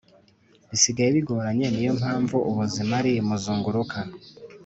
[0.69, 3.99] Bisigaye bigoranye niyompamvu ubuzima ari muzunguruka